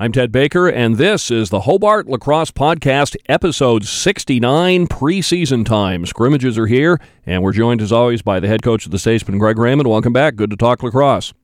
[0.00, 6.06] I'm Ted Baker, and this is the Hobart Lacrosse Podcast, episode 69, preseason time.
[6.06, 9.36] Scrimmages are here, and we're joined as always by the head coach of the Statesmen,
[9.36, 9.86] Greg Raymond.
[9.86, 10.36] Welcome back.
[10.36, 11.34] Good to talk lacrosse.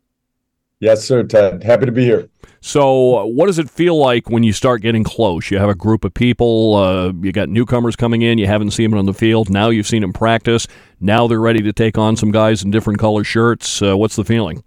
[0.80, 1.64] Yes, sir, Ted.
[1.64, 2.30] Happy to be here.
[2.62, 5.50] So, what does it feel like when you start getting close?
[5.50, 8.88] You have a group of people, uh, you got newcomers coming in, you haven't seen
[8.88, 9.50] them on the field.
[9.50, 10.66] Now you've seen them practice.
[10.98, 13.82] Now they're ready to take on some guys in different color shirts.
[13.82, 14.64] Uh, what's the feeling?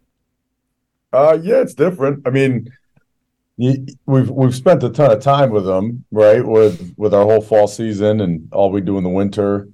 [1.11, 2.27] Uh, yeah, it's different.
[2.27, 2.71] I mean,
[3.60, 6.45] we've we've spent a ton of time with them, right?
[6.45, 9.67] With with our whole fall season and all we do in the winter.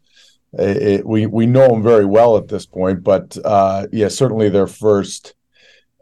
[0.53, 4.49] It, it, we we know them very well at this point, but uh, yeah, certainly
[4.49, 5.35] their first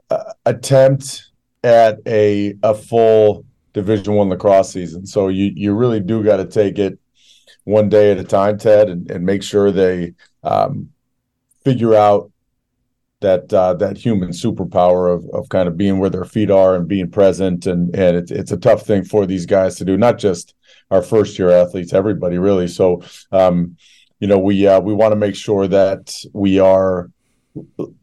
[0.09, 1.31] uh, attempt
[1.63, 5.05] at a a full Division One lacrosse season.
[5.05, 6.99] So you you really do got to take it
[7.65, 10.13] one day at a time, Ted, and, and make sure they
[10.43, 10.89] um,
[11.63, 12.31] figure out
[13.23, 16.87] that uh, that human superpower of of kind of being where their feet are and
[16.87, 17.65] being present.
[17.65, 20.53] And and it's it's a tough thing for these guys to do not just
[20.91, 22.67] our first year athletes everybody really.
[22.67, 23.01] So
[23.31, 23.75] um,
[24.19, 27.09] you know we uh, we want to make sure that we are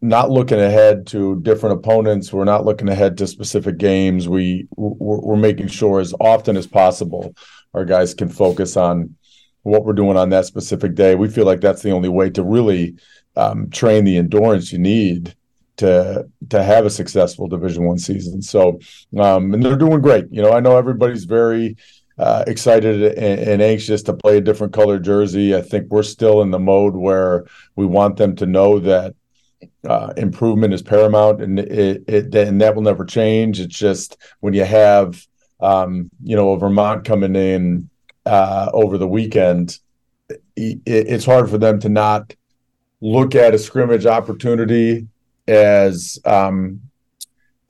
[0.01, 2.33] not looking ahead to different opponents.
[2.33, 4.29] We're not looking ahead to specific games.
[4.29, 7.35] We we're, we're making sure as often as possible
[7.75, 9.15] our guys can focus on
[9.63, 11.15] what we're doing on that specific day.
[11.15, 12.97] We feel like that's the only way to really
[13.41, 15.35] um, train the endurance you need
[15.79, 18.43] to to have a successful Division One season.
[18.43, 18.81] So,
[19.19, 20.27] um, and they're doing great.
[20.31, 21.77] You know, I know everybody's very
[22.19, 25.57] uh, excited and, and, anxious to play a different color jersey.
[25.57, 29.15] I think we're still in the mode where we want them to know that
[29.89, 33.59] uh, improvement is paramount, and it, it and that will never change.
[33.59, 35.27] It's just when you have
[35.61, 37.89] um, you know a Vermont coming in
[38.27, 39.79] uh, over the weekend,
[40.29, 42.35] it, it's hard for them to not
[43.01, 45.07] look at a scrimmage opportunity
[45.49, 46.81] as um,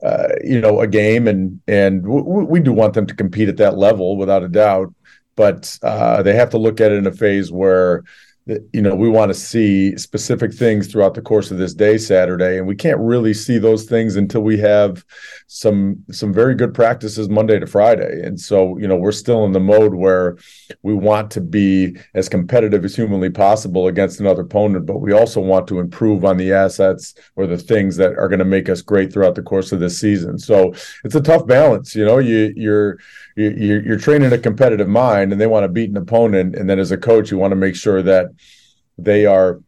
[0.03, 3.57] uh, you know a game, and and w- we do want them to compete at
[3.57, 4.93] that level without a doubt.
[5.35, 8.03] But uh, they have to look at it in a phase where
[8.47, 12.57] you know we want to see specific things throughout the course of this day saturday
[12.57, 15.05] and we can't really see those things until we have
[15.45, 18.21] some some very good practices monday to friday.
[18.23, 20.37] And so you know we're still in the mode where
[20.81, 25.39] we want to be as competitive as humanly possible against another opponent but we also
[25.39, 28.81] want to improve on the assets or the things that are going to make us
[28.81, 30.39] great throughout the course of this season.
[30.39, 32.97] So it's a tough balance you know you you're
[33.35, 36.79] you're, you're training a competitive mind and they want to beat an opponent and then
[36.79, 38.30] as a coach you want to make sure that
[39.03, 39.59] they are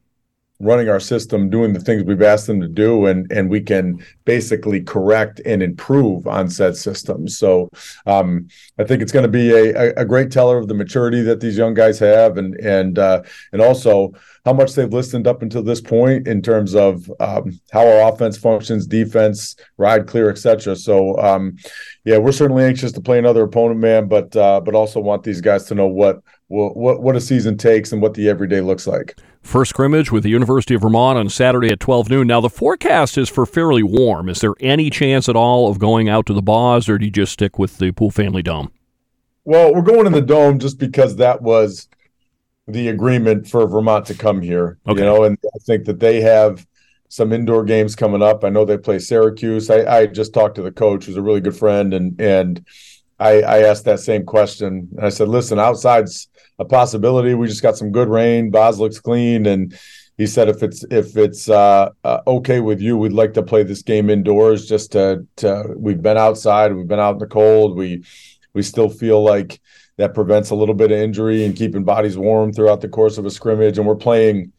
[0.64, 4.04] running our system, doing the things we've asked them to do, and and we can
[4.26, 7.38] basically correct and improve on said systems.
[7.38, 7.70] So
[8.06, 8.48] um,
[8.80, 11.58] I think it's going to be a, a great teller of the maturity that these
[11.58, 14.14] young guys have, and and uh, and also
[14.46, 18.38] how much they've listened up until this point in terms of um, how our offense
[18.38, 20.76] functions, defense, ride clear, etc.
[20.76, 21.58] So um,
[22.06, 25.42] yeah, we're certainly anxious to play another opponent, man, but uh, but also want these
[25.42, 26.22] guys to know what
[26.54, 29.18] what what a season takes and what the everyday looks like.
[29.42, 32.28] First scrimmage with the University of Vermont on Saturday at 12 noon.
[32.28, 34.30] Now, the forecast is for fairly warm.
[34.30, 37.12] Is there any chance at all of going out to the Boz, or do you
[37.12, 38.72] just stick with the Pool Family Dome?
[39.44, 41.90] Well, we're going in the Dome just because that was
[42.68, 44.78] the agreement for Vermont to come here.
[44.88, 45.02] Okay.
[45.02, 46.66] You know, and I think that they have
[47.10, 48.46] some indoor games coming up.
[48.46, 49.70] I know they play Syracuse.
[49.70, 52.66] I, I just talked to the coach, who's a really good friend, and and
[53.20, 54.90] I, I asked that same question.
[54.96, 56.28] And I said, listen, outside's
[56.60, 57.34] a possibility.
[57.34, 58.52] We just got some good rain.
[58.52, 59.78] Boz looks clean, and
[60.18, 63.64] he said if it's if it's uh, uh, okay with you, we'd like to play
[63.64, 64.68] this game indoors.
[64.68, 67.76] Just to, to we've been outside, we've been out in the cold.
[67.76, 68.04] We
[68.54, 69.60] we still feel like
[69.98, 73.26] that prevents a little bit of injury and keeping bodies warm throughout the course of
[73.26, 73.78] a scrimmage.
[73.78, 74.52] And we're playing,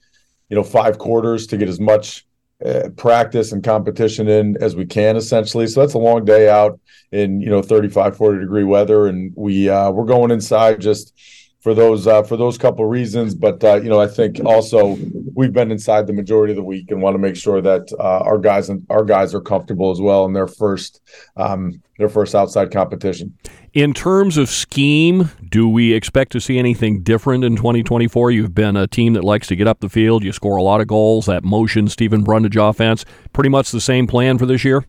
[0.49, 2.27] you know, five quarters to get as much
[2.65, 5.67] uh, practice and competition in as we can essentially.
[5.67, 6.79] So that's a long day out
[7.13, 9.07] in you know 35 40 degree weather.
[9.07, 11.15] And we uh, we're going inside just
[11.65, 13.35] for those uh, for those couple reasons.
[13.35, 14.99] But uh, you know, I think also
[15.35, 18.21] we've been inside the majority of the week and want to make sure that uh,
[18.21, 21.01] our guys and our guys are comfortable as well in their first
[21.39, 23.37] um, their first outside competition.
[23.73, 28.31] In terms of scheme, do we expect to see anything different in 2024?
[28.31, 30.23] You've been a team that likes to get up the field.
[30.23, 31.25] You score a lot of goals.
[31.27, 34.85] That motion, Stephen Brundage offense, pretty much the same plan for this year.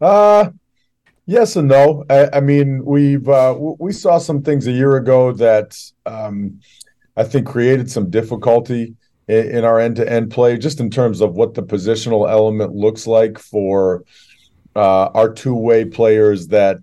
[0.00, 0.50] Uh
[1.28, 2.06] Yes and no.
[2.08, 6.58] I, I mean, we've uh, we saw some things a year ago that um,
[7.18, 8.94] I think created some difficulty
[9.28, 13.38] in, in our end-to-end play, just in terms of what the positional element looks like
[13.38, 14.04] for
[14.74, 16.78] uh, our two-way players that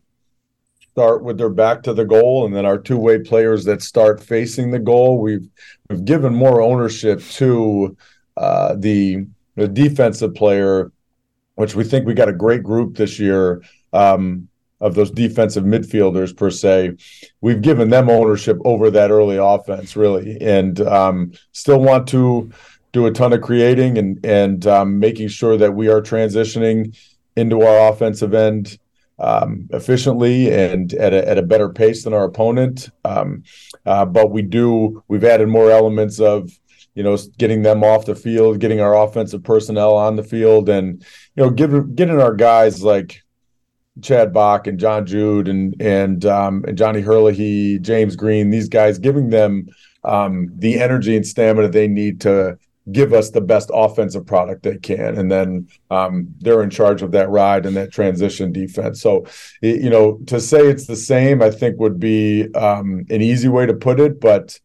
[0.92, 4.70] start with their back to the goal, and then our two-way players that start facing
[4.70, 5.20] the goal.
[5.22, 5.50] We've
[5.90, 7.98] we've given more ownership to
[8.38, 9.26] uh, the
[9.56, 10.92] the defensive player,
[11.56, 13.64] which we think we got a great group this year
[13.96, 14.48] um,
[14.82, 16.96] of those defensive midfielders per se,
[17.42, 22.52] we've given them ownership over that early offense really, and um, still want to
[22.92, 26.98] do a ton of creating and and um, making sure that we are transitioning
[27.36, 28.78] into our offensive end
[29.20, 32.90] um, efficiently and at a, at a better pace than our opponent.
[33.04, 33.44] Um,
[33.86, 36.50] uh, but we do we've added more elements of
[36.94, 41.04] you know getting them off the field, getting our offensive personnel on the field, and
[41.36, 43.25] you know giving getting our guys like
[44.02, 49.00] Chad Bach and John Jude and and um, and Johnny Herlihy, James Green, these guys,
[49.00, 49.68] giving them
[50.04, 52.58] um, the energy and stamina they need to
[52.92, 57.12] give us the best offensive product they can, and then um, they're in charge of
[57.12, 59.02] that ride and that transition defense.
[59.02, 59.26] So,
[59.62, 63.66] you know, to say it's the same, I think would be um, an easy way
[63.66, 64.60] to put it, but.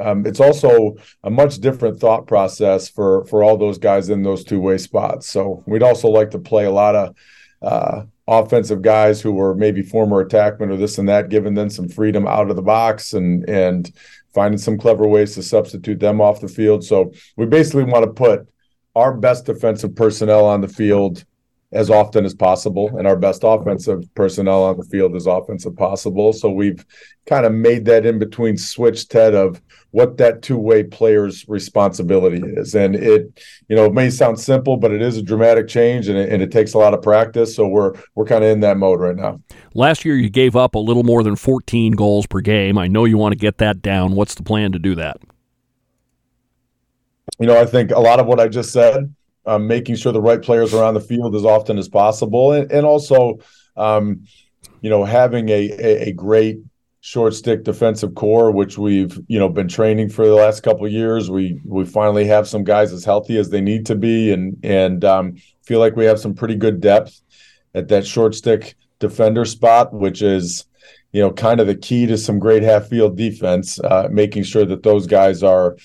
[0.00, 4.42] Um, it's also a much different thought process for for all those guys in those
[4.42, 5.28] two way spots.
[5.28, 7.14] So we'd also like to play a lot of
[7.60, 8.04] uh,
[8.40, 12.26] offensive guys who were maybe former attackmen or this and that, giving them some freedom
[12.26, 13.92] out of the box and and
[14.34, 16.82] finding some clever ways to substitute them off the field.
[16.84, 18.48] So we basically want to put
[18.94, 21.24] our best defensive personnel on the field
[21.72, 26.32] as often as possible and our best offensive personnel on the field as offensive possible.
[26.32, 26.84] So we've
[27.26, 32.74] kind of made that in between switch Ted of what that two-way player's responsibility is.
[32.74, 36.18] And it, you know, it may sound simple, but it is a dramatic change and
[36.18, 37.56] it, and it takes a lot of practice.
[37.56, 39.40] So we're we're kind of in that mode right now.
[39.74, 42.76] Last year you gave up a little more than 14 goals per game.
[42.76, 44.14] I know you want to get that down.
[44.14, 45.18] What's the plan to do that?
[47.38, 49.14] You know, I think a lot of what I just said
[49.46, 52.70] um, making sure the right players are on the field as often as possible, and,
[52.70, 53.38] and also,
[53.76, 54.24] um,
[54.80, 56.58] you know, having a, a, a great
[57.02, 61.30] short stick defensive core, which we've you know been training for the last couple years.
[61.30, 65.04] We we finally have some guys as healthy as they need to be, and and
[65.04, 67.20] um, feel like we have some pretty good depth
[67.74, 70.64] at that short stick defender spot, which is
[71.12, 73.78] you know kind of the key to some great half field defense.
[73.80, 75.76] Uh, making sure that those guys are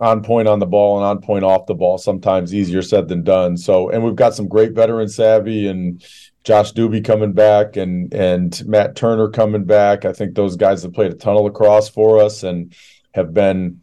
[0.00, 1.98] on point on the ball and on point off the ball.
[1.98, 3.56] Sometimes easier said than done.
[3.56, 6.02] So, and we've got some great veteran savvy and
[6.42, 10.04] Josh Doobie coming back and and Matt Turner coming back.
[10.04, 12.74] I think those guys have played a ton of lacrosse for us and
[13.12, 13.82] have been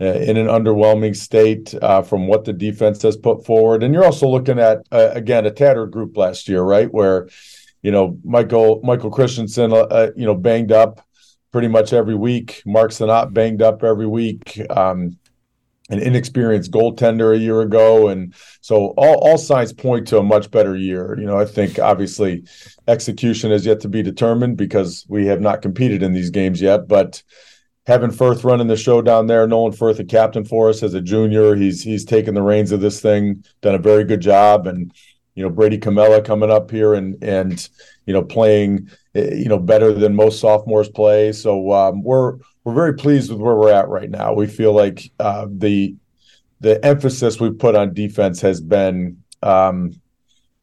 [0.00, 3.82] uh, in an underwhelming state uh, from what the defense has put forward.
[3.82, 6.92] And you're also looking at uh, again a tattered group last year, right?
[6.92, 7.28] Where
[7.82, 11.04] you know Michael Michael Christensen, uh, uh, you know, banged up
[11.50, 12.62] pretty much every week.
[12.66, 14.60] Mark Sanat banged up every week.
[14.70, 15.18] Um,
[15.88, 20.50] an inexperienced goaltender a year ago, and so all, all signs point to a much
[20.50, 21.16] better year.
[21.18, 22.44] You know, I think obviously
[22.88, 26.88] execution is yet to be determined because we have not competed in these games yet.
[26.88, 27.22] But
[27.86, 31.00] having Firth running the show down there, Nolan Firth, a captain for us as a
[31.00, 34.92] junior, he's he's taken the reins of this thing, done a very good job, and
[35.36, 37.68] you know Brady Camella coming up here and and
[38.06, 41.32] you know playing you know better than most sophomores play.
[41.32, 44.32] So um, we're we're very pleased with where we're at right now.
[44.32, 45.94] We feel like uh, the
[46.60, 49.92] the emphasis we've put on defense has been um,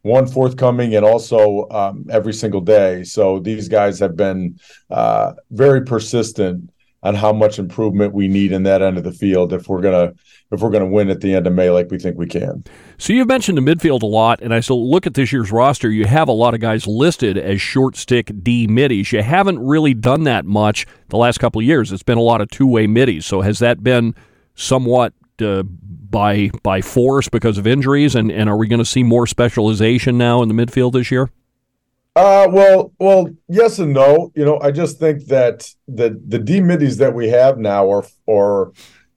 [0.01, 3.03] one forthcoming and also um, every single day.
[3.03, 4.59] So these guys have been
[4.89, 6.69] uh, very persistent
[7.03, 10.13] on how much improvement we need in that end of the field if we're gonna
[10.51, 12.63] if we're gonna win at the end of May like we think we can.
[12.97, 15.89] So you've mentioned the midfield a lot, and I still look at this year's roster.
[15.89, 19.11] You have a lot of guys listed as short stick D middies.
[19.11, 21.91] You haven't really done that much the last couple of years.
[21.91, 23.25] It's been a lot of two way middies.
[23.25, 24.15] So has that been
[24.55, 28.15] somewhat uh, by by force because of injuries?
[28.15, 31.29] And, and are we going to see more specialization now in the midfield this year?
[32.15, 34.31] Uh, well, well, yes and no.
[34.35, 38.05] You know, I just think that the the D middies that we have now are
[38.29, 38.71] are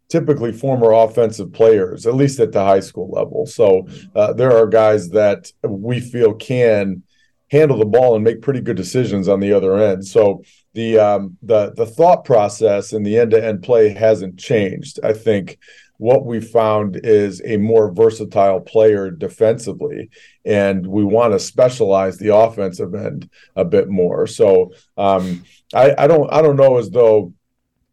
[0.09, 3.45] typically former offensive players, at least at the high school level.
[3.47, 7.03] So uh, there are guys that we feel can
[7.51, 10.07] handle the ball and make pretty good decisions on the other end.
[10.07, 15.01] So the um, the the thought process and the end to end play hasn't changed.
[15.03, 15.59] I think
[15.99, 20.11] what we found is a more versatile player defensively,
[20.45, 24.27] and we want to specialize the offensive end a bit more.
[24.27, 27.33] So um, I, I don't I don't know as though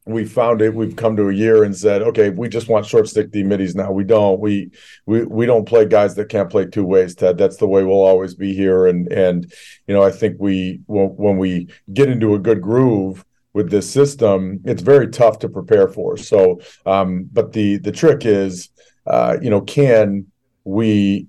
[0.05, 0.75] we found it.
[0.75, 3.75] We've come to a year and said okay we just want short stick d middies
[3.75, 3.91] now.
[3.91, 4.39] We don't.
[4.39, 4.71] We
[5.05, 7.37] we we don't play guys that can't play two ways ted.
[7.37, 8.87] That's the way we'll always be here.
[8.87, 9.51] And and
[9.87, 13.89] you know i think we when, when we get into a good groove with this
[13.89, 16.17] system, it's very tough to prepare for.
[16.17, 18.69] So, um, but the the trick is,
[19.05, 20.27] uh, you know, can
[20.63, 21.27] we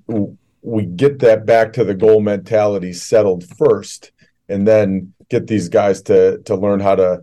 [0.62, 4.12] we get that back to the goal mentality settled first,
[4.48, 7.22] and then get these guys to to learn how to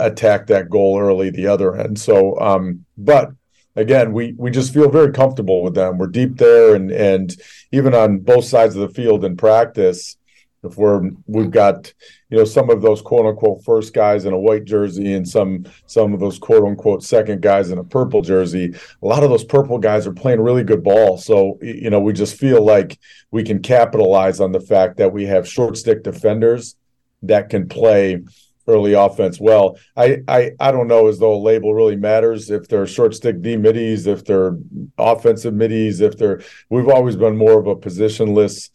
[0.00, 1.98] attack that goal early the other end.
[1.98, 3.30] So, um, but
[3.74, 5.98] again, we we just feel very comfortable with them.
[5.98, 7.36] We're deep there, and and
[7.72, 10.16] even on both sides of the field in practice
[10.66, 11.92] if we're we've got
[12.28, 15.64] you know some of those quote unquote first guys in a white jersey and some
[15.86, 19.44] some of those quote unquote second guys in a purple jersey a lot of those
[19.44, 22.98] purple guys are playing really good ball so you know we just feel like
[23.30, 26.76] we can capitalize on the fact that we have short stick defenders
[27.22, 28.22] that can play
[28.68, 29.78] early offense well.
[29.96, 33.40] I, I I don't know as though a label really matters if they're short stick
[33.42, 34.56] D middies, if they're
[34.98, 38.70] offensive middies, if they're we've always been more of a positionless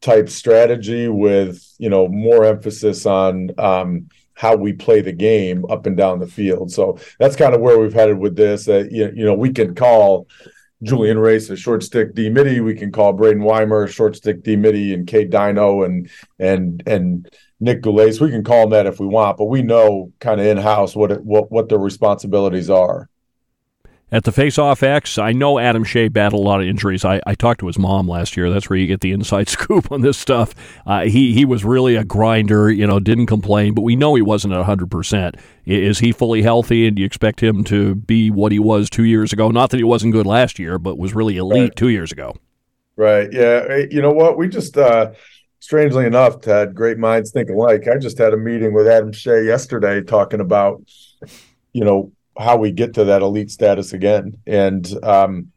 [0.00, 5.86] type strategy with you know more emphasis on um, how we play the game up
[5.86, 6.70] and down the field.
[6.70, 8.68] So that's kind of where we've headed with this.
[8.68, 10.28] Uh, you, know, we can call
[10.84, 12.60] Julian Race a short stick D midi.
[12.60, 16.82] We can call Braden Weimer a short stick D midi and Kate Dino and and
[16.86, 17.28] and
[17.58, 18.20] Nick Goulet.
[18.20, 20.94] We can call them that if we want, but we know kind of in house
[20.94, 23.08] what it, what what their responsibilities are.
[24.10, 27.04] At the Face-Off X, I know Adam Shea battled a lot of injuries.
[27.04, 28.48] I, I talked to his mom last year.
[28.48, 30.54] That's where you get the inside scoop on this stuff.
[30.86, 34.22] Uh, he he was really a grinder, you know, didn't complain, but we know he
[34.22, 35.38] wasn't at 100%.
[35.66, 39.04] Is he fully healthy, and do you expect him to be what he was two
[39.04, 39.50] years ago?
[39.50, 41.76] Not that he wasn't good last year, but was really elite right.
[41.76, 42.34] two years ago.
[42.96, 43.30] Right.
[43.30, 43.76] Yeah.
[43.90, 44.38] You know what?
[44.38, 45.12] We just, uh,
[45.60, 47.86] strangely enough, Ted, great minds think alike.
[47.86, 50.82] I just had a meeting with Adam Shea yesterday talking about,
[51.72, 54.38] you know, how we get to that elite status again.
[54.46, 55.52] And um,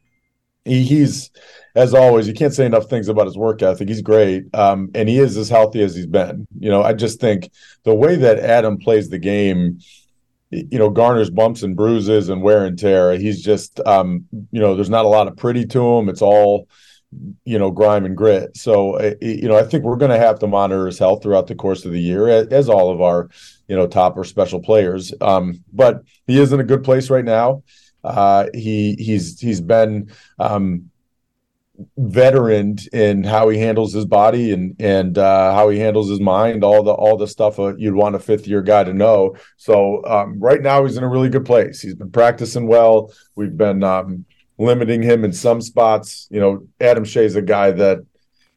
[0.66, 1.30] he, he's,
[1.76, 3.88] as always, you can't say enough things about his work ethic.
[3.88, 6.46] He's great, um, and he is as healthy as he's been.
[6.60, 7.52] You know, I just think
[7.84, 9.80] the way that Adam plays the game,
[10.50, 13.18] you know, garners bumps and bruises and wear and tear.
[13.18, 16.10] He's just, um, you know, there's not a lot of pretty to him.
[16.10, 16.68] It's all,
[17.44, 18.56] you know, grime and grit.
[18.56, 21.56] So, you know, I think we're going to have to monitor his health throughout the
[21.56, 23.30] course of the year, as all of our
[23.68, 25.14] you know top or special players.
[25.22, 27.64] Um, but he is in a good place right now.
[28.04, 30.90] Uh, he he's he's been um,
[31.98, 36.64] veteran in how he handles his body and and uh, how he handles his mind.
[36.64, 39.36] All the all the stuff uh, you'd want a fifth year guy to know.
[39.58, 41.82] So um, right now he's in a really good place.
[41.82, 43.14] He's been practicing well.
[43.36, 44.26] We've been um,
[44.62, 46.28] limiting him in some spots.
[46.30, 48.06] You know, Adam Shea's a guy that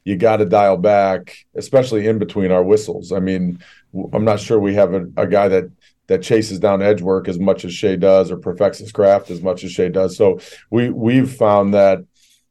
[0.04, 3.10] you got to dial back, especially in between our whistles.
[3.10, 3.58] I mean,
[4.12, 5.70] I'm not sure we have a, a guy that
[6.06, 9.40] that chases down edge work as much as Shea does or perfects his craft as
[9.40, 10.16] much as Shea does.
[10.16, 10.38] So
[10.70, 12.04] we we've found that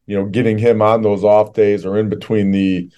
[0.08, 2.90] you know getting him on those off days or in between the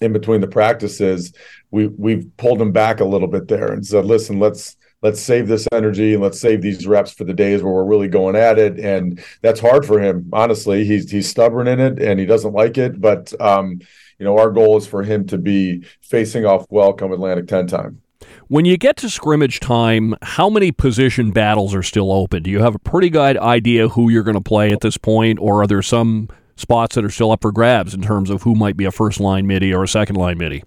[0.00, 1.32] in between the practices,
[1.70, 5.46] we we've pulled him back a little bit there and said, listen, let's let's save
[5.46, 8.58] this energy and let's save these reps for the days where we're really going at
[8.58, 8.80] it.
[8.80, 10.86] And that's hard for him, honestly.
[10.86, 13.80] He's he's stubborn in it and he doesn't like it, but um,
[14.18, 17.66] you know, our goal is for him to be facing off well come Atlantic 10
[17.66, 18.00] time.
[18.48, 22.42] When you get to scrimmage time, how many position battles are still open?
[22.42, 25.38] Do you have a pretty good idea who you're going to play at this point,
[25.38, 28.54] or are there some spots that are still up for grabs in terms of who
[28.54, 30.64] might be a first line midi or a second line midi?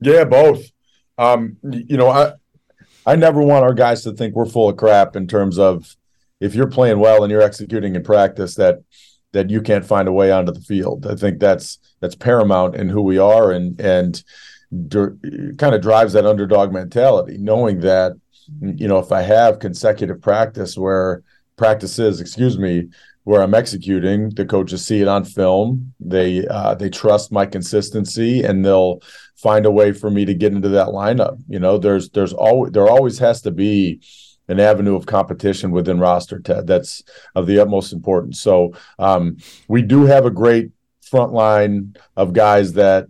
[0.00, 0.70] Yeah, both.
[1.18, 2.34] Um, you know, I
[3.06, 5.96] I never want our guys to think we're full of crap in terms of
[6.40, 8.80] if you're playing well and you're executing in practice that
[9.32, 11.06] that you can't find a way onto the field.
[11.06, 14.22] I think that's that's paramount in who we are and and
[14.70, 18.12] kind of drives that underdog mentality, knowing that
[18.60, 21.22] you know if I have consecutive practice where
[21.56, 22.88] practices, excuse me,
[23.24, 25.92] where I'm executing, the coaches see it on film.
[26.00, 29.00] They uh, they trust my consistency, and they'll
[29.40, 31.42] find a way for me to get into that lineup.
[31.48, 34.00] You know, there's there's always there always has to be
[34.48, 36.66] an avenue of competition within roster, Ted.
[36.66, 37.02] That's
[37.34, 38.40] of the utmost importance.
[38.40, 39.36] So um,
[39.68, 40.70] we do have a great
[41.00, 43.06] front line of guys that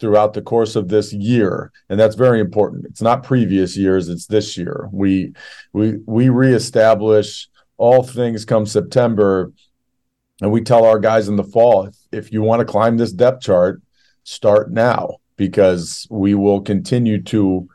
[0.00, 4.26] throughout the course of this year and that's very important it's not previous years it's
[4.26, 5.32] this year we
[5.72, 9.52] we we reestablish all things come september
[10.40, 13.12] and we tell our guys in the fall if, if you want to climb this
[13.12, 13.80] depth chart
[14.24, 17.68] start now because we will continue to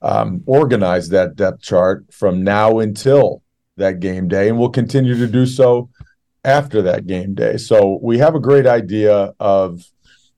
[0.00, 3.42] um, organize that depth chart from now until
[3.76, 5.88] that game day and we'll continue to do so
[6.44, 7.56] after that game day.
[7.56, 9.84] So we have a great idea of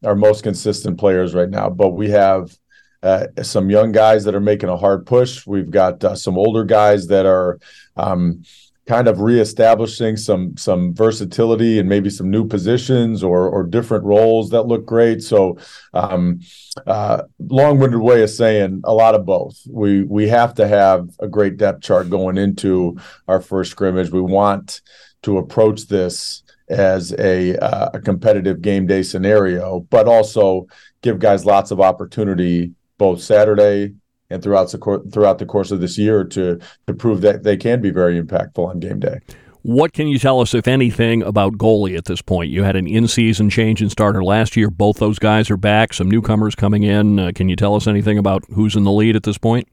[0.04, 2.56] our most consistent players right now, but we have
[3.02, 5.46] uh, some young guys that are making a hard push.
[5.46, 7.58] We've got uh, some older guys that are
[7.96, 8.42] um,
[8.86, 14.50] kind of reestablishing some some versatility and maybe some new positions or or different roles
[14.50, 15.22] that look great.
[15.22, 15.58] So,
[15.94, 16.40] um,
[16.86, 19.60] uh, long-winded way of saying a lot of both.
[19.68, 22.98] We we have to have a great depth chart going into
[23.28, 24.10] our first scrimmage.
[24.10, 24.82] We want
[25.22, 30.66] to approach this as a, uh, a competitive game day scenario, but also
[31.02, 33.94] give guys lots of opportunity both Saturday
[34.34, 37.80] and throughout the throughout the course of this year to to prove that they can
[37.80, 39.20] be very impactful on game day.
[39.62, 42.50] What can you tell us, if anything, about goalie at this point?
[42.50, 44.68] You had an in-season change in starter last year.
[44.68, 45.94] Both those guys are back.
[45.94, 47.18] Some newcomers coming in.
[47.18, 49.66] Uh, can you tell us anything about who's in the lead at this point?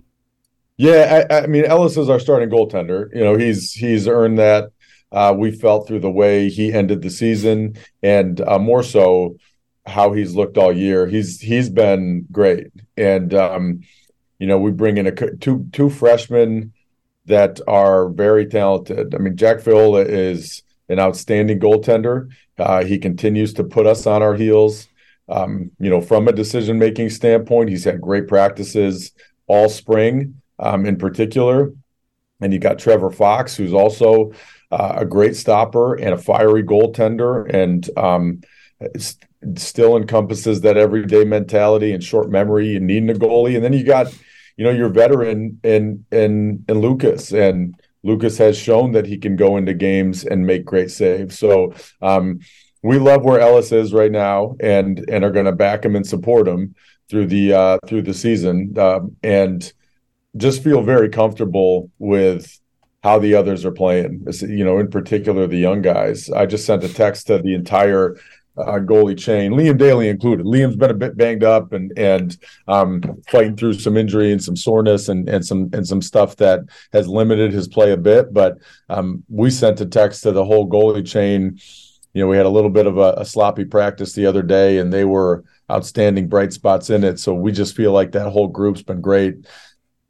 [0.78, 3.14] Yeah, I, I mean Ellis is our starting goaltender.
[3.14, 4.72] You know, he's he's earned that.
[5.12, 9.36] Uh, we felt through the way he ended the season, and uh, more so
[9.86, 11.06] how he's looked all year.
[11.06, 13.82] He's he's been great, and um,
[14.42, 16.74] you know we bring in a two two freshmen
[17.28, 19.14] that are very talented.
[19.14, 22.32] I mean, Jack Viola is an outstanding goaltender.
[22.58, 24.88] Uh, he continues to put us on our heels.
[25.30, 29.12] Um, you know, from a decision making standpoint, he's had great practices
[29.46, 31.72] all spring, um, in particular.
[32.42, 34.34] And you got Trevor Fox, who's also
[34.72, 38.42] uh, a great stopper and a fiery goaltender, and um,
[39.56, 43.56] still encompasses that everyday mentality and short memory and needing a goalie.
[43.56, 44.08] And then you got,
[44.62, 49.36] you know, your veteran in in in Lucas and Lucas has shown that he can
[49.36, 51.40] go into games and make great saves.
[51.40, 52.42] So um,
[52.84, 56.06] we love where Ellis is right now, and and are going to back him and
[56.06, 56.76] support him
[57.10, 59.74] through the uh, through the season, uh, and
[60.38, 62.60] just feel very comfortable with
[63.02, 64.28] how the others are playing.
[64.42, 66.30] You know, in particular the young guys.
[66.30, 68.16] I just sent a text to the entire
[68.58, 70.46] uh, goalie chain, Liam Daly included.
[70.46, 74.56] Liam's been a bit banged up and and um, fighting through some injury and some
[74.56, 78.34] soreness and and some and some stuff that has limited his play a bit.
[78.34, 78.58] But
[78.90, 81.60] um, we sent a text to the whole goalie chain.
[82.14, 84.80] You know, we had a little bit of a, a sloppy practice the other day,
[84.80, 87.20] and they were outstanding bright spots in it.
[87.20, 89.46] So we just feel like that whole group's been great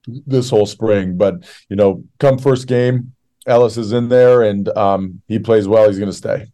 [0.08, 1.18] this whole spring.
[1.18, 3.14] But you know, come first game,
[3.46, 5.88] Ellis is in there and um, he plays well.
[5.88, 6.52] He's going to stay.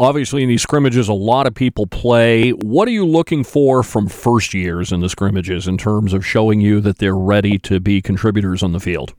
[0.00, 2.52] Obviously, in these scrimmages, a lot of people play.
[2.52, 6.62] What are you looking for from first years in the scrimmages in terms of showing
[6.62, 9.12] you that they're ready to be contributors on the field?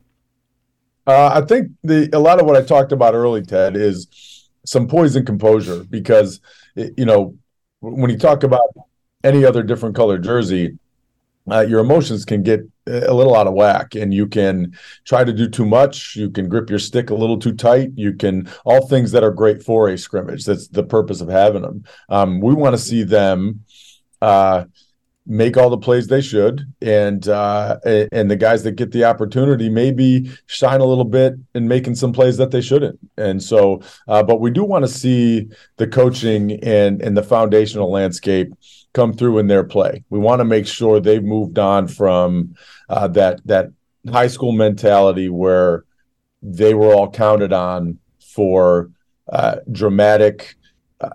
[1.06, 4.88] Uh, I think the a lot of what I talked about early, Ted, is some
[4.88, 6.40] poise and composure because
[6.74, 7.36] you know
[7.78, 8.68] when you talk about
[9.22, 10.78] any other different color jersey,
[11.48, 15.32] uh, your emotions can get a little out of whack and you can try to
[15.32, 16.16] do too much.
[16.16, 17.90] You can grip your stick a little too tight.
[17.94, 20.44] You can all things that are great for a scrimmage.
[20.44, 23.64] That's the purpose of having them um, we want to see them
[24.20, 24.64] uh,
[25.24, 29.68] make all the plays they should and uh, and the guys that get the opportunity
[29.68, 34.22] maybe shine a little bit in making some plays that they shouldn't and so uh,
[34.22, 38.52] but we do want to see the coaching and and the foundational landscape
[38.92, 40.04] come through in their play.
[40.10, 42.54] We want to make sure they've moved on from
[42.88, 43.68] uh, that that
[44.10, 45.84] high school mentality where
[46.42, 48.90] they were all counted on for
[49.30, 50.56] uh, dramatic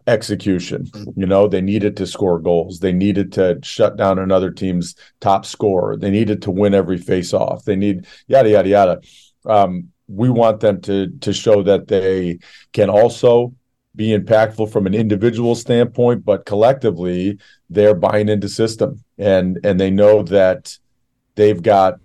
[0.08, 0.90] execution.
[1.16, 2.80] You know, they needed to score goals.
[2.80, 5.98] They needed to shut down another team's top scorer.
[5.98, 7.66] They needed to win every face-off.
[7.66, 9.02] They need yada yada yada.
[9.46, 12.40] Um, we want them to to show that they
[12.74, 13.54] can also
[13.96, 17.38] be impactful from an individual standpoint, but collectively
[17.70, 20.78] they're buying into system and and they know that
[21.36, 22.00] they've got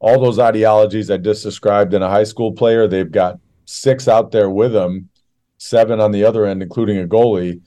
[0.00, 2.86] all those ideologies I just described in a high school player.
[2.86, 5.08] They've got six out there with them,
[5.58, 7.60] seven on the other end, including a goalie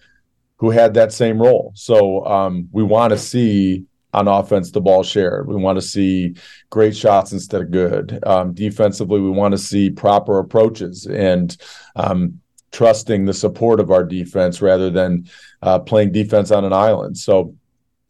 [0.58, 1.72] who had that same role.
[1.76, 5.48] So um, we want to see on offense the ball shared.
[5.48, 6.36] We want to see
[6.70, 8.20] great shots instead of good.
[8.26, 11.56] Um, defensively, we want to see proper approaches and
[11.96, 12.40] um,
[12.72, 15.30] trusting the support of our defense rather than
[15.62, 17.18] uh, playing defense on an island.
[17.18, 17.56] So,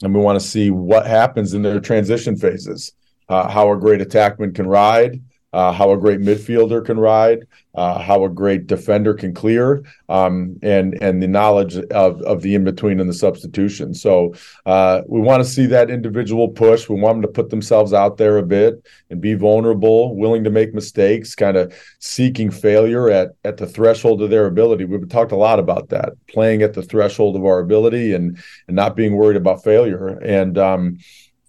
[0.02, 2.94] and we want to see what happens in their transition phases,
[3.28, 5.22] uh, how a great attackman can ride,
[5.54, 10.58] uh, how a great midfielder can ride, uh, how a great defender can clear, um,
[10.62, 13.94] and and the knowledge of of the in between and the substitution.
[13.94, 14.34] So
[14.66, 16.90] uh, we want to see that individual push.
[16.90, 20.50] We want them to put themselves out there a bit and be vulnerable, willing to
[20.50, 24.86] make mistakes, kind of seeking failure at at the threshold of their ability.
[24.86, 28.76] We've talked a lot about that, playing at the threshold of our ability and and
[28.76, 30.08] not being worried about failure.
[30.20, 30.98] And um,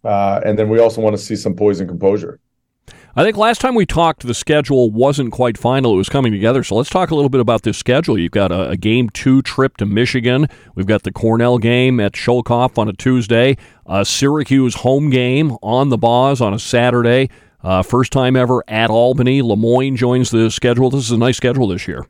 [0.05, 2.39] uh, and then we also want to see some poise and composure.
[3.19, 5.95] I think last time we talked, the schedule wasn't quite final.
[5.95, 6.63] It was coming together.
[6.63, 8.17] So let's talk a little bit about this schedule.
[8.17, 10.47] You've got a, a game two trip to Michigan.
[10.77, 15.89] We've got the Cornell game at Schoellkopf on a Tuesday, a Syracuse home game on
[15.89, 17.29] the Boz on a Saturday.
[17.61, 19.43] Uh, first time ever at Albany.
[19.43, 20.89] Le Moyne joins the schedule.
[20.89, 22.07] This is a nice schedule this year.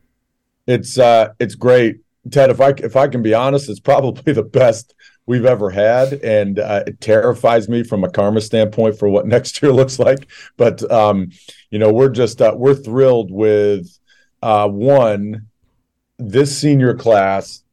[0.67, 2.51] It's uh, it's great, Ted.
[2.51, 4.93] If I if I can be honest, it's probably the best
[5.29, 9.61] we've ever had, and uh, it terrifies me from a karma standpoint for what next
[9.61, 10.27] year looks like.
[10.57, 11.31] But um,
[11.69, 13.87] you know, we're just uh, we're thrilled with
[14.41, 15.45] uh, one
[16.17, 17.63] this senior class,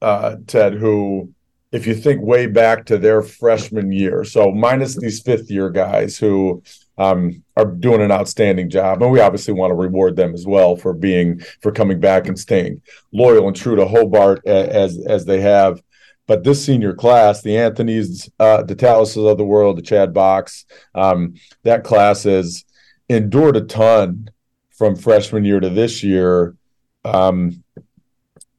[0.00, 1.34] uh, Ted, who.
[1.72, 6.18] If you think way back to their freshman year, so minus these fifth year guys
[6.18, 6.62] who
[6.98, 10.76] um, are doing an outstanding job, and we obviously want to reward them as well
[10.76, 15.40] for being for coming back and staying loyal and true to Hobart as as they
[15.40, 15.80] have.
[16.26, 20.64] But this senior class, the Anthony's, uh, the Taluses of the world, the Chad Box,
[20.94, 22.64] um, that class has
[23.08, 24.30] endured a ton
[24.70, 26.56] from freshman year to this year.
[27.04, 27.62] Um,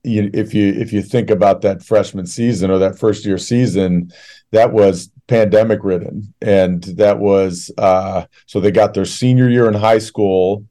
[0.03, 4.11] you, if you if you think about that freshman season or that first year season,
[4.51, 9.73] that was pandemic ridden, and that was uh, so they got their senior year in
[9.73, 10.65] high school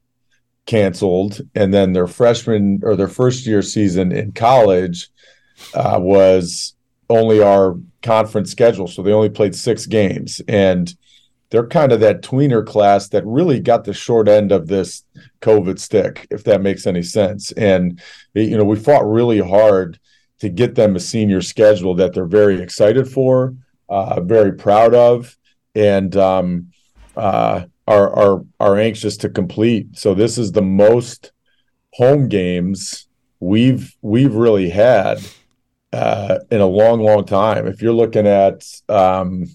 [0.65, 5.09] canceled, and then their freshman or their first year season in college
[5.73, 6.75] uh, was
[7.09, 10.95] only our conference schedule, so they only played six games, and
[11.49, 15.03] they're kind of that tweener class that really got the short end of this
[15.41, 17.51] COVID stick, if that makes any sense.
[17.51, 18.01] And
[18.33, 19.99] you know, we fought really hard
[20.39, 23.55] to get them a senior schedule that they're very excited for,
[23.87, 25.37] uh, very proud of,
[25.75, 26.71] and um,
[27.15, 29.97] uh, are are are anxious to complete.
[29.97, 31.31] So this is the most
[31.93, 33.07] home games
[33.39, 35.19] we've we've really had
[35.93, 37.67] uh, in a long, long time.
[37.67, 39.45] If you're looking at, um,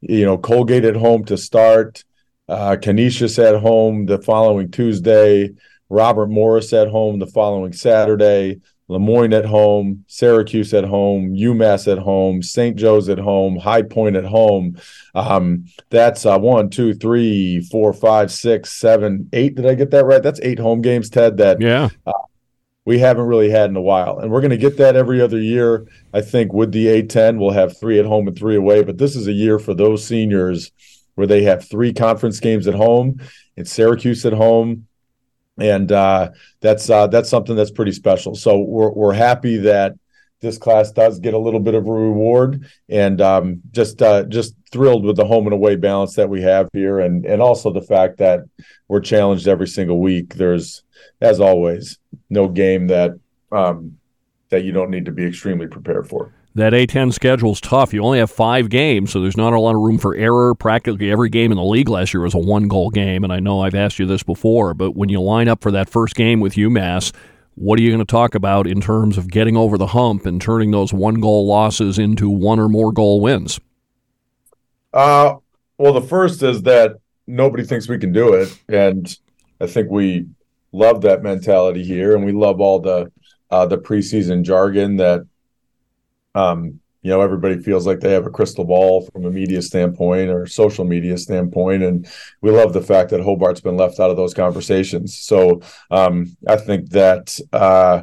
[0.00, 2.04] you know, Colgate at home to start,
[2.48, 5.50] uh, Canisius at home the following Tuesday,
[5.88, 11.90] Robert Morris at home the following Saturday, Le Moyne at home, Syracuse at home, UMass
[11.90, 12.76] at home, St.
[12.76, 14.80] Joe's at home, High Point at home.
[15.14, 19.56] Um, that's uh, one, two, three, four, five, six, seven, eight.
[19.56, 20.22] Did I get that right?
[20.22, 21.36] That's eight home games, Ted.
[21.36, 21.88] That yeah.
[22.06, 22.12] Uh,
[22.84, 24.18] we haven't really had in a while.
[24.18, 25.86] And we're going to get that every other year.
[26.12, 28.82] I think with the A10, we'll have three at home and three away.
[28.82, 30.72] But this is a year for those seniors
[31.14, 33.20] where they have three conference games at home
[33.56, 34.86] and Syracuse at home.
[35.58, 38.34] And uh, that's uh, that's something that's pretty special.
[38.34, 39.94] So we're we're happy that
[40.40, 44.54] this class does get a little bit of a reward, and um, just uh, just
[44.72, 47.82] thrilled with the home and away balance that we have here, and and also the
[47.82, 48.40] fact that
[48.88, 50.34] we're challenged every single week.
[50.34, 50.82] There's
[51.20, 51.98] as always,
[52.28, 53.12] no game that
[53.52, 53.98] um,
[54.48, 56.32] that you don't need to be extremely prepared for.
[56.56, 57.94] That A10 schedule is tough.
[57.94, 60.52] You only have five games, so there's not a lot of room for error.
[60.56, 63.38] Practically every game in the league last year was a one goal game, and I
[63.38, 66.40] know I've asked you this before, but when you line up for that first game
[66.40, 67.12] with UMass,
[67.54, 70.40] what are you going to talk about in terms of getting over the hump and
[70.40, 73.60] turning those one goal losses into one or more goal wins?
[74.92, 75.36] Uh,
[75.78, 79.16] well, the first is that nobody thinks we can do it, and
[79.60, 80.26] I think we
[80.72, 83.10] love that mentality here, and we love all the
[83.50, 85.26] uh, the preseason jargon that
[86.34, 90.30] um, you know everybody feels like they have a crystal ball from a media standpoint
[90.30, 92.08] or social media standpoint, and
[92.40, 95.18] we love the fact that Hobart's been left out of those conversations.
[95.18, 98.02] So um, I think that uh,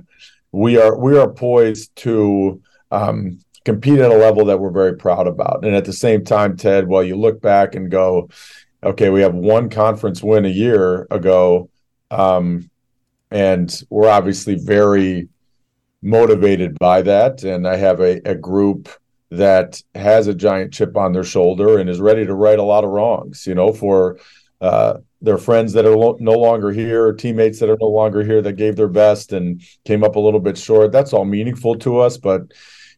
[0.51, 2.61] we are we are poised to.
[2.89, 5.65] Um, compete at a level that we're very proud about.
[5.65, 8.29] And at the same time, Ted, while you look back and go,
[8.81, 11.69] okay, we have one conference win a year ago,
[12.09, 12.69] um,
[13.29, 15.27] and we're obviously very
[16.01, 17.43] motivated by that.
[17.43, 18.89] And I have a, a group
[19.29, 22.83] that has a giant chip on their shoulder and is ready to right a lot
[22.83, 24.19] of wrongs, you know, for
[24.61, 28.41] uh, their friends that are lo- no longer here, teammates that are no longer here
[28.41, 30.91] that gave their best and came up a little bit short.
[30.91, 32.17] That's all meaningful to us.
[32.17, 32.53] But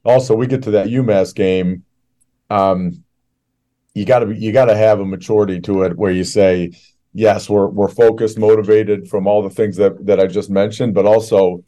[0.06, 1.84] also, we get to that UMass game.
[2.50, 3.04] Um,
[3.94, 6.72] you got to you got to have a maturity to it where you say,
[7.14, 11.06] yes, we're we're focused, motivated from all the things that that I just mentioned, but
[11.06, 11.64] also,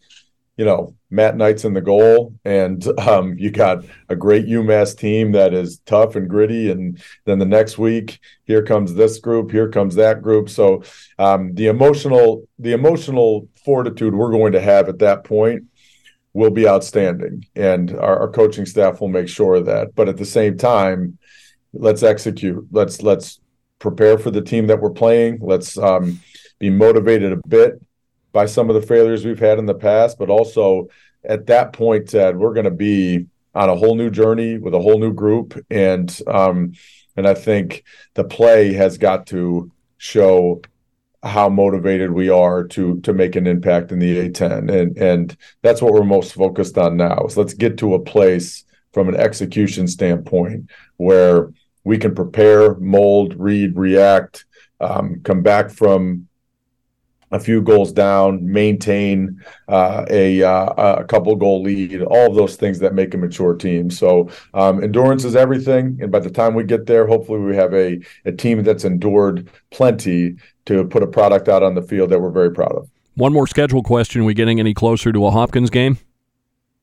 [0.62, 5.32] you know, Matt Knight's in the goal, and um, you got a great UMass team
[5.32, 9.70] that is tough and gritty, and then the next week, here comes this group, here
[9.70, 10.52] comes that group.
[10.52, 10.84] So
[11.18, 15.64] um, the emotional the emotional fortitude we're going to have at that point
[16.34, 19.96] will be outstanding, and our, our coaching staff will make sure of that.
[19.96, 21.18] But at the same time,
[21.74, 22.68] let's execute.
[22.70, 23.40] Let's let's
[23.80, 25.40] prepare for the team that we're playing.
[25.42, 26.20] Let's um,
[26.60, 27.82] be motivated a bit
[28.32, 30.88] by some of the failures we've had in the past, but also
[31.24, 34.80] at that point, Ted, we're going to be on a whole new journey with a
[34.80, 36.74] whole new group, and um,
[37.16, 40.62] and I think the play has got to show
[41.24, 45.82] how motivated we are to to make an impact in the A10, and and that's
[45.82, 47.26] what we're most focused on now.
[47.26, 48.64] Is let's get to a place
[48.94, 51.52] from an execution standpoint where
[51.84, 54.46] we can prepare, mold, read, react,
[54.80, 56.28] um, come back from
[57.32, 62.56] a few goals down, maintain uh, a uh, a couple goal lead, all of those
[62.56, 63.90] things that make a mature team.
[63.90, 67.74] So um, endurance is everything, and by the time we get there, hopefully we have
[67.74, 72.20] a a team that's endured plenty to put a product out on the field that
[72.20, 72.90] we're very proud of.
[73.16, 75.98] One more schedule question: Are we getting any closer to a Hopkins game?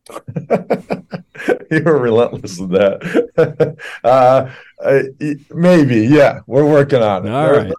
[1.71, 3.77] you were relentless with that.
[4.05, 4.51] uh,
[5.55, 7.31] maybe, yeah, we're working on it.
[7.31, 7.73] All they're,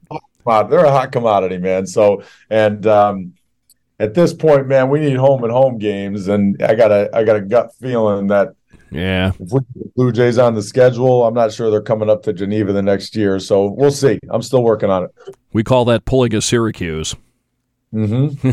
[0.50, 0.70] right.
[0.70, 1.86] they're a hot commodity, man.
[1.88, 3.34] So, and um,
[4.00, 7.24] at this point, man, we need home and home games, and I got a I
[7.24, 8.50] got a gut feeling that
[8.92, 9.32] Yeah.
[9.40, 9.60] if we
[9.96, 13.16] Blue Jays on the schedule, I'm not sure they're coming up to Geneva the next
[13.16, 13.40] year.
[13.40, 14.20] So we'll see.
[14.30, 15.36] I'm still working on it.
[15.54, 17.16] We call that pulling a Syracuse.
[17.94, 18.50] Mm-hmm.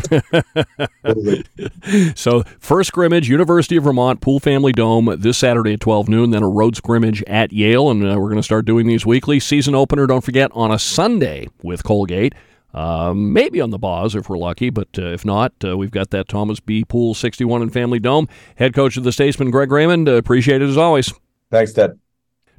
[2.15, 6.43] So, first scrimmage, University of Vermont, Pool Family Dome this Saturday at 12 noon, then
[6.43, 9.39] a road scrimmage at Yale, and uh, we're going to start doing these weekly.
[9.39, 12.33] Season opener, don't forget, on a Sunday with Colgate.
[12.73, 16.09] Uh, maybe on the Boz if we're lucky, but uh, if not, uh, we've got
[16.11, 16.83] that Thomas B.
[16.83, 18.27] Pool 61 and Family Dome.
[18.57, 20.09] Head coach of the Statesmen, Greg Raymond.
[20.09, 21.13] Uh, appreciate it as always.
[21.49, 21.97] Thanks, Ted.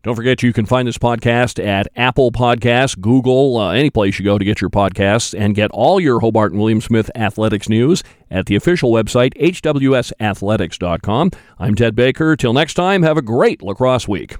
[0.02, 4.24] Don't forget you can find this podcast at Apple Podcasts, Google, uh, any place you
[4.24, 8.02] go to get your podcasts, and get all your Hobart and William Smith athletics news
[8.30, 11.30] at the official website, hwsathletics.com.
[11.58, 12.36] I'm Ted Baker.
[12.36, 14.38] Till next time, have a great lacrosse week.